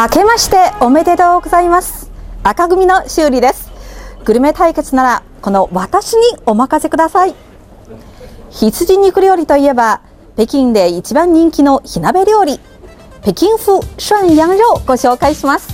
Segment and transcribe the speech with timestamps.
[0.00, 2.10] 明けましておめでとうございます。
[2.42, 3.70] 赤組の修理です。
[4.24, 7.34] グルメ対決ならこの私にお任せください。
[8.48, 10.00] 羊肉料理といえば
[10.36, 12.60] 北京で一番人気の火鍋料理
[13.20, 15.68] 北京風涮羊肉をご紹介します。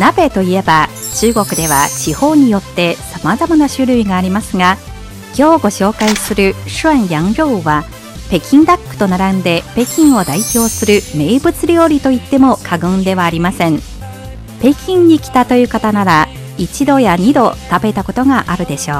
[0.00, 0.88] 鍋といえば
[1.20, 4.76] 中国では地方によって様々な種類がありますが
[5.36, 7.82] 今日ご紹介する涮羊肉は
[8.28, 13.80] 北京ダックと並んで北京を代表する名物料理と言っても過言ではありません。
[14.60, 18.98] 北京に来たという方なら一度や二度食べたことがあるでしょう。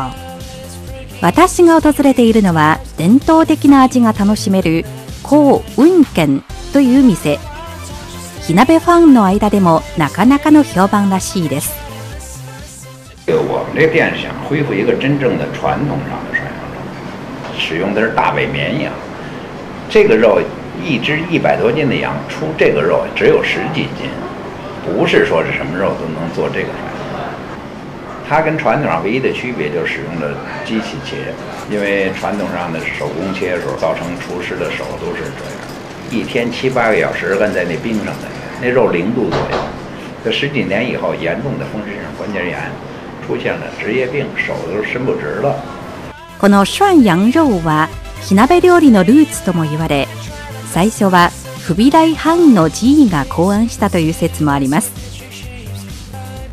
[1.20, 4.84] 私が訪れているのは伝統的な味が楽しめる
[5.22, 7.38] 高雲軒という店。
[8.46, 11.87] 火鍋ファンの間でもなかなかの評判らしいです。
[13.36, 18.92] 我们这店想恢复一个真正的传统上的涮羊肉，使用的是大尾绵羊。
[19.90, 20.40] 这个肉
[20.84, 24.08] 一只一百多斤的羊出这个肉只有十几斤，
[24.84, 27.18] 不是说是什么肉都能做这个涮羊肉。
[28.28, 31.32] 它跟传统上唯一的区别就是使用了机器切，
[31.70, 35.56] 因为传统上的手工切的时候，造成厨师的手都是这样，
[36.10, 38.28] 一天七八个小时摁在那冰上的，
[38.60, 39.58] 那肉零度左右。
[40.24, 42.58] 这十几年以后，严重的风湿性关节炎
[43.28, 45.54] 出现了职业病，手都伸不直了。
[46.40, 47.90] この涮羊肉は
[48.22, 50.08] 火鍋料理のルーツとも言われ
[50.72, 54.92] 最初は不備来藩の寺医が考案したという説もあります。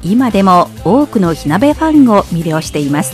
[0.04, 3.14] 今でも多くの火鍋ファンを魅了しています。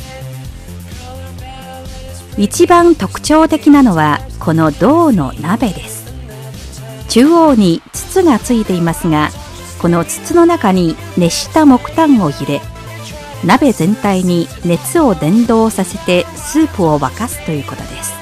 [2.37, 6.11] 一番特徴的なのはこの銅の鍋です。
[7.09, 9.29] 中央に筒がついていますが
[9.79, 12.61] この筒の中に熱した木炭を入れ
[13.43, 18.13] 鍋全体に熱を伝導させてスープを沸かすということです。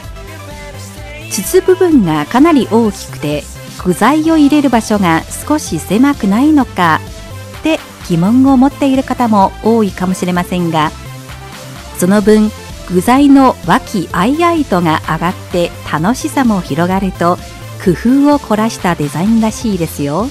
[1.31, 3.43] 筒部分がかなり大きくて
[3.83, 6.99] 具材を入れる場所が少し狭くないのか
[7.59, 10.91] って疑問を持っている方も多いかもしれませんが
[11.97, 12.49] その分
[12.91, 17.37] 具材の和気あいあいとが上がって楽しさも広がると
[17.83, 20.27] 工夫を凝らしたデザインらしいですよ。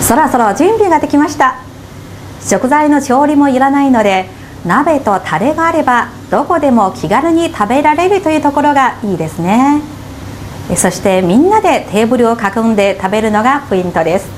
[0.00, 1.56] そろそろ準備ができました。
[2.46, 4.26] 食材の調理もいらないので
[4.64, 9.82] 鍋とタレがあればどこでも気軽に食べられるというところがいいですね。
[10.76, 14.28] そしてみんなでテーブルを囲んで食べるのがポイントです。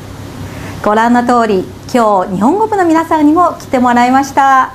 [0.82, 4.72] ご覧の通り今日日本語部の皆さんにも来てもらいました。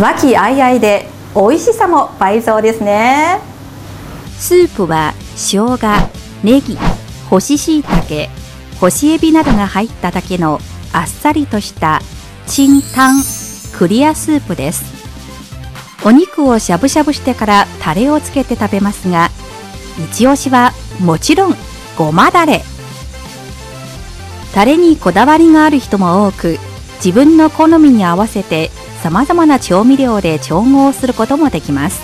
[0.00, 3.38] 和気あいあいで美味しさも倍増ですね。
[4.38, 5.78] スープは生姜、
[6.42, 6.76] ネギ、
[7.28, 8.30] 干し椎茸、
[8.80, 10.60] 干しエビなどが入っただけの
[10.92, 12.00] あっさりとした
[12.46, 13.22] チンタン
[13.76, 14.84] クリアスープです。
[16.04, 19.28] お肉をしゃぶしゃぶしてからタレをつけて食べますが
[19.98, 21.54] 一押しはもちろん
[21.96, 22.62] ごまだれ。
[24.54, 26.58] タレにこだわりがある人も多く
[27.04, 28.70] 自分の好みに合わせて
[29.02, 32.00] さまざまな調味料で調合することもできます。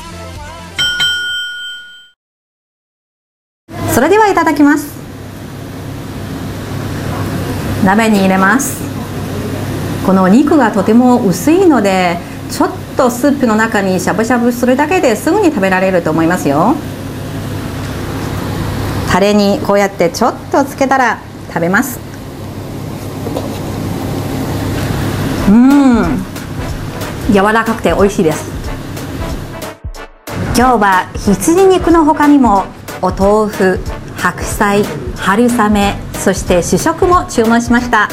[3.92, 4.95] それではいただきます。
[7.86, 8.82] 鍋に入れます。
[10.04, 12.18] この肉がとても薄いので
[12.50, 16.74] ちょっとスープの中にしゃぶしゃぶするだけですぐに食べられると思いますよ。
[19.08, 22.00] タレにこうやってちょっとつけたら食べます。
[25.48, 26.24] うん。
[27.32, 28.50] 柔らかくて美味しいです。
[30.56, 32.64] 今日は羊肉の他にも
[33.00, 33.78] お豆腐
[34.16, 34.82] 白菜
[35.16, 38.08] 春雨そして主食も注文しました。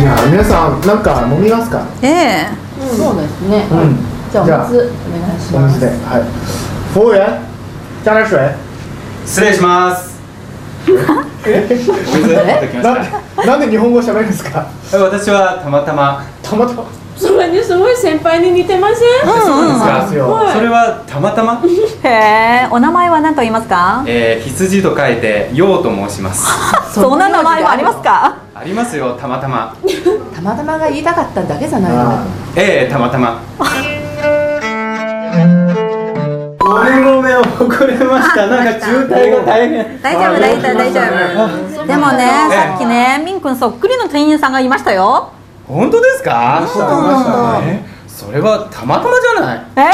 [0.00, 1.86] じゃあ皆さんなんか飲みますか？
[2.00, 2.48] ええ。
[2.96, 3.66] そうですね。
[3.70, 3.98] うん。
[4.32, 5.74] じゃあじゃあお水お願いしおます。
[5.74, 5.88] 水で。
[5.88, 6.22] はい。
[6.94, 7.20] 服務員
[8.02, 8.38] 加点水
[9.26, 10.13] 失礼します。
[13.46, 14.66] なんで日本語喋るんですか？
[14.90, 14.98] た。
[14.98, 16.24] 私はたまたま。
[16.42, 16.84] たまたま？
[17.16, 18.98] それにすごい先輩に似てません？
[19.24, 21.62] そうですなんですよはいそれはたまたま？
[22.02, 24.04] へえお名前は何と言いますか？
[24.06, 26.46] えー、羊と書いて陽と申します。
[26.92, 28.36] そんな名前もありますか？
[28.54, 29.74] ありますよ、たまたま。
[30.34, 32.12] たまたまが言いたかっただけじゃないあの。
[32.56, 33.40] ええたまたま。
[37.42, 38.46] で遅れました。
[38.46, 40.00] なんか渋滞が大変。
[40.02, 41.00] 大丈夫大丈夫大丈
[41.82, 41.86] 夫。
[41.86, 45.32] でもねさっきねみんくんそっくりの店員さんがいましたよ。
[45.66, 46.62] 本当ですか？
[48.06, 49.66] それはたまたまじゃない？
[49.76, 49.90] え？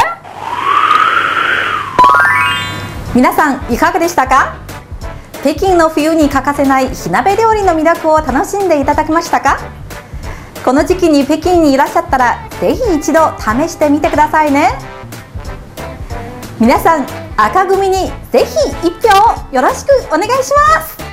[3.15, 4.57] 皆さんいかがでしたか？
[5.43, 9.59] 北京の冬に欠かせない火鍋料理の魅力を楽しんでいただけましたか？
[10.65, 14.73] この時期に北京にいらっしゃったらぜひ一度試してみてくださいね。
[16.61, 17.07] 皆さん
[17.43, 17.97] 赤組に
[18.31, 21.10] ぜひ1票よろしくお願いします。